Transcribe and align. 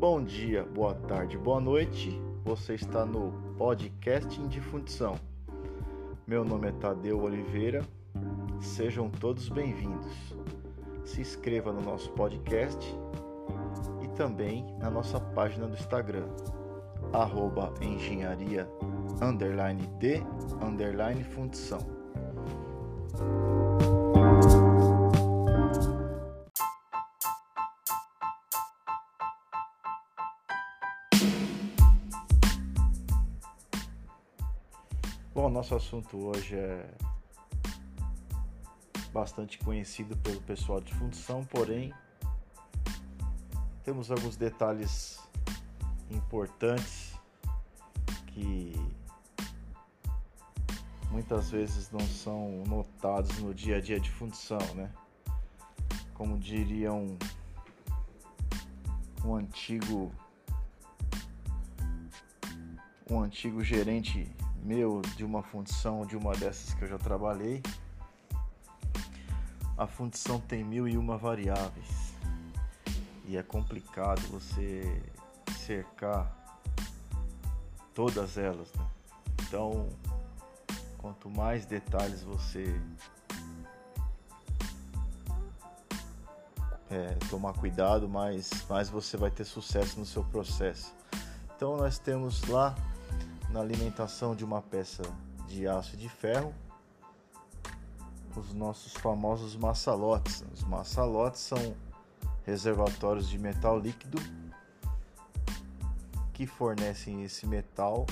Bom 0.00 0.24
dia, 0.24 0.64
boa 0.64 0.94
tarde, 0.94 1.36
boa 1.36 1.60
noite. 1.60 2.18
Você 2.42 2.74
está 2.74 3.04
no 3.04 3.32
podcast 3.58 4.40
de 4.48 4.58
fundição. 4.58 5.16
Meu 6.26 6.42
nome 6.42 6.68
é 6.68 6.72
Tadeu 6.72 7.20
Oliveira. 7.20 7.84
Sejam 8.62 9.10
todos 9.10 9.50
bem-vindos. 9.50 10.10
Se 11.04 11.20
inscreva 11.20 11.70
no 11.70 11.82
nosso 11.82 12.10
podcast 12.12 12.82
e 14.02 14.08
também 14.16 14.64
na 14.78 14.88
nossa 14.88 15.20
página 15.20 15.66
do 15.66 15.74
Instagram, 15.74 16.24
arroba 17.12 17.70
Bom, 35.40 35.48
nosso 35.48 35.74
assunto 35.74 36.18
hoje 36.18 36.54
é 36.54 36.86
bastante 39.10 39.58
conhecido 39.60 40.14
pelo 40.18 40.38
pessoal 40.42 40.82
de 40.82 40.92
fundição, 40.92 41.42
porém 41.46 41.94
temos 43.82 44.10
alguns 44.10 44.36
detalhes 44.36 45.18
importantes 46.10 47.18
que 48.26 48.74
muitas 51.10 51.50
vezes 51.50 51.90
não 51.90 52.06
são 52.06 52.62
notados 52.66 53.38
no 53.38 53.54
dia 53.54 53.78
a 53.78 53.80
dia 53.80 53.98
de 53.98 54.10
fundição, 54.10 54.60
né? 54.74 54.92
Como 56.12 56.36
diria 56.38 56.92
um 56.92 57.16
antigo 59.34 60.12
um 63.08 63.22
antigo 63.22 63.64
gerente 63.64 64.30
meu 64.62 65.00
de 65.16 65.24
uma 65.24 65.42
fundição 65.42 66.04
de 66.06 66.16
uma 66.16 66.32
dessas 66.32 66.74
que 66.74 66.84
eu 66.84 66.88
já 66.88 66.98
trabalhei. 66.98 67.62
A 69.76 69.86
fundição 69.86 70.38
tem 70.40 70.62
mil 70.62 70.86
e 70.86 70.96
uma 70.96 71.16
variáveis 71.16 72.14
e 73.30 73.36
é 73.36 73.42
complicado 73.42 74.20
você 74.28 75.02
cercar 75.64 76.36
todas 77.94 78.36
elas. 78.36 78.72
Né? 78.74 78.86
Então, 79.42 79.88
quanto 80.98 81.30
mais 81.30 81.64
detalhes 81.64 82.22
você 82.22 82.80
é, 86.90 87.14
tomar 87.30 87.52
cuidado, 87.54 88.08
mais, 88.08 88.50
mais 88.68 88.88
você 88.88 89.16
vai 89.16 89.30
ter 89.30 89.44
sucesso 89.44 89.98
no 89.98 90.04
seu 90.04 90.24
processo. 90.24 90.92
Então, 91.56 91.76
nós 91.76 91.98
temos 91.98 92.42
lá 92.48 92.74
na 93.52 93.60
alimentação 93.60 94.34
de 94.34 94.44
uma 94.44 94.62
peça 94.62 95.02
de 95.48 95.66
aço 95.66 95.94
e 95.94 95.98
de 95.98 96.08
ferro 96.08 96.54
os 98.36 98.54
nossos 98.54 98.92
famosos 98.94 99.56
maçalotes. 99.56 100.44
Os 100.52 100.62
maçalotes 100.62 101.40
são 101.40 101.76
reservatórios 102.44 103.28
de 103.28 103.38
metal 103.38 103.78
líquido 103.78 104.18
que 106.32 106.46
fornecem 106.46 107.24
esse 107.24 107.46
metal 107.46 108.06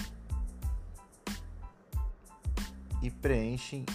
e 3.01 3.11
preenchem 3.11 3.87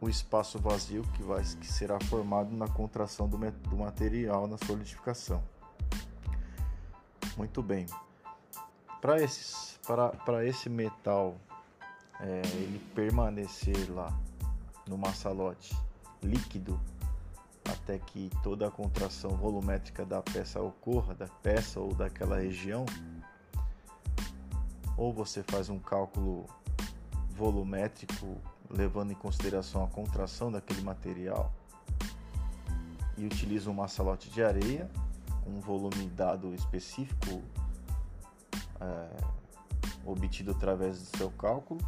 o 0.00 0.08
espaço 0.08 0.58
vazio 0.58 1.02
que, 1.14 1.22
vai, 1.22 1.42
que 1.42 1.66
será 1.66 1.98
formado 2.00 2.54
na 2.54 2.66
contração 2.68 3.28
do, 3.28 3.38
do 3.38 3.76
material 3.76 4.46
na 4.46 4.58
solidificação. 4.58 5.42
Muito 7.36 7.62
bem. 7.62 7.86
Para 9.00 9.20
esses 9.22 9.78
para 10.24 10.46
esse 10.46 10.68
metal 10.68 11.36
é, 12.20 12.42
ele 12.54 12.78
permanecer 12.94 13.90
lá 13.90 14.12
no 14.86 14.96
maçalote 14.98 15.74
líquido 16.22 16.78
até 17.70 17.98
que 17.98 18.30
toda 18.42 18.66
a 18.66 18.70
contração 18.70 19.30
volumétrica 19.30 20.04
da 20.04 20.22
peça 20.22 20.60
ocorra, 20.60 21.14
da 21.14 21.26
peça 21.26 21.80
ou 21.80 21.94
daquela 21.94 22.38
região, 22.38 22.84
ou 24.96 25.12
você 25.12 25.42
faz 25.42 25.68
um 25.68 25.78
cálculo 25.78 26.46
volumétrico 27.30 28.36
levando 28.68 29.12
em 29.12 29.14
consideração 29.14 29.84
a 29.84 29.88
contração 29.88 30.52
daquele 30.52 30.82
material 30.82 31.52
e 33.16 33.24
utiliza 33.24 33.70
um 33.70 33.74
maçalote 33.74 34.30
de 34.30 34.42
areia, 34.42 34.90
um 35.46 35.60
volume 35.60 36.06
dado 36.10 36.54
específico 36.54 37.42
é, 38.80 39.08
obtido 40.04 40.52
através 40.52 40.98
do 40.98 41.16
seu 41.16 41.30
cálculo, 41.30 41.80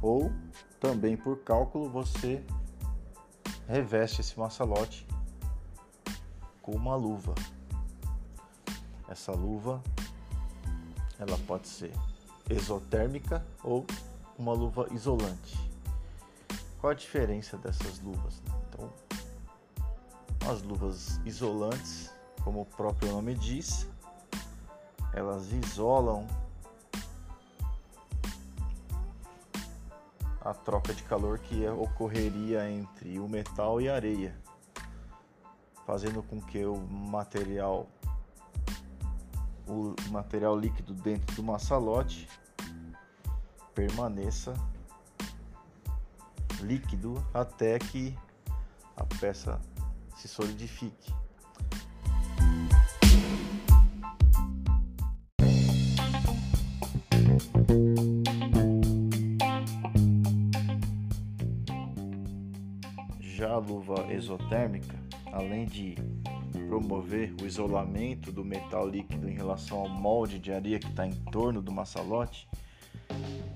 ou 0.00 0.32
também 0.78 1.16
por 1.16 1.38
cálculo 1.38 1.88
você 1.88 2.42
reveste 3.68 4.20
esse 4.20 4.38
maçalote 4.38 5.06
com 6.62 6.72
uma 6.72 6.96
luva. 6.96 7.34
Essa 9.08 9.32
luva 9.32 9.82
ela 11.18 11.36
pode 11.46 11.68
ser 11.68 11.92
exotérmica 12.48 13.44
ou 13.62 13.84
uma 14.38 14.52
luva 14.52 14.88
isolante. 14.90 15.58
Qual 16.80 16.90
a 16.90 16.94
diferença 16.94 17.58
dessas 17.58 18.00
luvas? 18.00 18.42
Então, 18.68 18.90
as 20.50 20.62
luvas 20.62 21.20
isolantes, 21.26 22.10
como 22.42 22.62
o 22.62 22.64
próprio 22.64 23.12
nome 23.12 23.34
diz, 23.34 23.86
elas 25.12 25.52
isolam 25.52 26.26
a 30.40 30.54
troca 30.54 30.94
de 30.94 31.02
calor 31.02 31.38
que 31.38 31.66
ocorreria 31.68 32.70
entre 32.70 33.18
o 33.18 33.28
metal 33.28 33.80
e 33.80 33.88
a 33.88 33.94
areia, 33.94 34.34
fazendo 35.86 36.22
com 36.22 36.40
que 36.40 36.64
o 36.64 36.76
material 36.76 37.86
o 39.66 39.94
material 40.10 40.58
líquido 40.58 40.92
dentro 40.94 41.36
do 41.36 41.42
maçalote 41.44 42.28
permaneça 43.72 44.52
líquido 46.60 47.24
até 47.32 47.78
que 47.78 48.16
a 48.96 49.04
peça 49.04 49.60
se 50.16 50.26
solidifique. 50.28 51.14
Luva 63.60 64.12
exotérmica, 64.12 64.98
além 65.32 65.66
de 65.66 65.94
promover 66.66 67.34
o 67.40 67.46
isolamento 67.46 68.32
do 68.32 68.44
metal 68.44 68.88
líquido 68.88 69.28
em 69.28 69.34
relação 69.34 69.78
ao 69.78 69.88
molde 69.88 70.38
de 70.38 70.52
areia 70.52 70.78
que 70.78 70.88
está 70.88 71.06
em 71.06 71.14
torno 71.32 71.62
do 71.62 71.72
maçalote, 71.72 72.48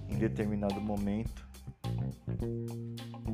em 0.08 0.16
determinado 0.16 0.80
momento 0.80 1.46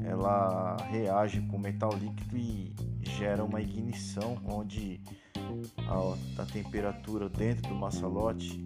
ela 0.05 0.77
reage 0.91 1.41
com 1.43 1.57
o 1.57 1.61
metal 1.61 1.93
líquido 1.93 2.37
e 2.37 2.75
gera 3.03 3.45
uma 3.45 3.61
ignição 3.61 4.37
onde 4.45 5.01
a, 5.89 6.43
a 6.43 6.47
temperatura 6.47 7.29
dentro 7.29 7.69
do 7.69 7.75
maçalote 7.75 8.65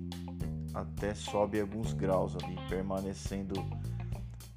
até 0.72 1.14
sobe 1.14 1.60
alguns 1.60 1.92
graus 1.92 2.36
ali, 2.36 2.56
permanecendo 2.68 3.54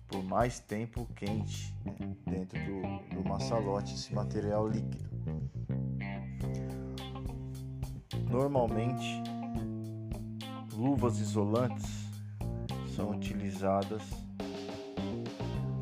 por 0.07 0.23
mais 0.23 0.59
tempo 0.59 1.06
quente 1.16 1.73
né, 1.85 2.16
dentro 2.26 2.59
do, 2.59 3.16
do 3.16 3.29
maçalote, 3.29 3.93
esse 3.93 4.14
material 4.14 4.67
líquido. 4.67 5.08
Normalmente, 8.29 9.22
luvas 10.73 11.20
isolantes 11.20 12.08
são 12.96 13.11
utilizadas 13.11 14.02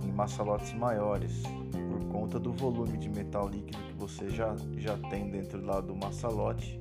em 0.04 0.12
maçalotes 0.12 0.74
maiores 0.74 1.44
por 1.90 2.06
conta 2.12 2.40
do 2.40 2.54
volume 2.54 2.98
de 2.98 3.10
metal 3.10 3.48
líquido 3.48 3.78
que 3.84 3.94
você 3.94 4.30
já, 4.30 4.56
já 4.78 4.98
tem 5.10 5.30
dentro 5.30 5.64
lá 5.64 5.82
do 5.82 5.96
maçalote, 5.96 6.80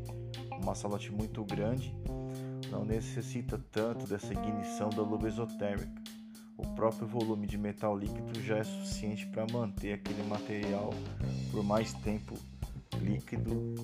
um 0.52 0.64
maçalote 0.64 1.12
muito 1.12 1.44
grande, 1.44 1.94
não 2.70 2.84
necessita 2.84 3.60
tanto 3.70 4.06
dessa 4.06 4.32
ignição 4.32 4.88
da 4.90 5.02
luva 5.02 5.28
isotérmica 5.28 6.03
o 6.56 6.66
próprio 6.74 7.06
volume 7.06 7.46
de 7.46 7.58
metal 7.58 7.96
líquido 7.96 8.40
já 8.42 8.58
é 8.58 8.64
suficiente 8.64 9.26
para 9.26 9.46
manter 9.52 9.94
aquele 9.94 10.22
material 10.24 10.90
por 11.50 11.62
mais 11.62 11.92
tempo 11.92 12.34
líquido 13.00 13.74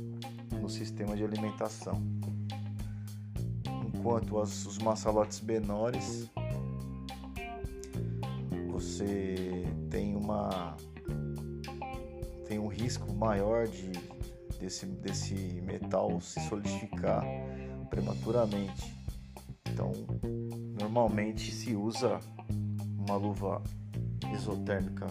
no 0.61 0.69
sistema 0.69 1.17
de 1.17 1.25
alimentação. 1.25 2.01
Enquanto 3.95 4.39
as, 4.39 4.67
os 4.67 4.79
maçalotes 4.79 5.41
menores 5.41 6.31
você 8.69 9.65
tem 9.91 10.17
uma 10.17 10.77
tem 12.47 12.59
um 12.59 12.67
risco 12.67 13.13
maior 13.13 13.69
de 13.69 13.93
desse, 14.61 14.87
desse 14.87 15.35
metal 15.63 16.21
se 16.21 16.41
solidificar 16.49 17.25
prematuramente. 17.89 18.95
Então, 19.69 19.93
normalmente 20.79 21.51
se 21.53 21.75
usa 21.75 22.21
uma 23.11 23.17
luva 23.17 23.61
isotérmica 24.33 25.09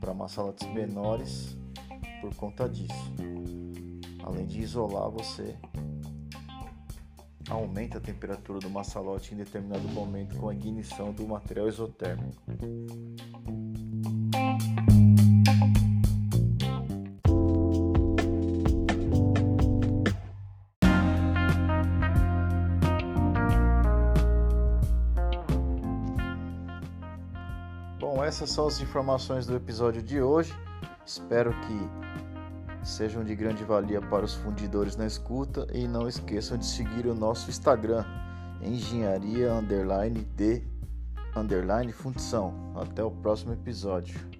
para 0.00 0.14
maçalotes 0.14 0.66
menores 0.68 1.54
por 2.22 2.34
conta 2.34 2.66
disso. 2.66 3.14
Além 4.24 4.46
de 4.46 4.60
isolar, 4.60 5.10
você 5.10 5.54
aumenta 7.50 7.98
a 7.98 8.00
temperatura 8.00 8.58
do 8.58 8.70
maçalote 8.70 9.34
em 9.34 9.36
determinado 9.36 9.86
momento 9.88 10.36
com 10.36 10.48
a 10.48 10.54
ignição 10.54 11.12
do 11.12 11.26
material 11.26 11.68
isotérmico. 11.68 12.42
Bom, 28.12 28.24
essas 28.24 28.50
são 28.50 28.66
as 28.66 28.80
informações 28.80 29.46
do 29.46 29.54
episódio 29.54 30.02
de 30.02 30.20
hoje. 30.20 30.52
Espero 31.06 31.52
que 31.60 32.84
sejam 32.84 33.22
de 33.22 33.36
grande 33.36 33.62
valia 33.62 34.02
para 34.02 34.24
os 34.24 34.34
fundidores 34.34 34.96
na 34.96 35.06
escuta 35.06 35.64
e 35.72 35.86
não 35.86 36.08
esqueçam 36.08 36.58
de 36.58 36.66
seguir 36.66 37.06
o 37.06 37.14
nosso 37.14 37.48
Instagram, 37.48 38.04
engenharia 38.60 39.54
de 41.86 41.92
fundição. 41.92 42.52
Até 42.74 43.00
o 43.00 43.12
próximo 43.12 43.52
episódio. 43.52 44.39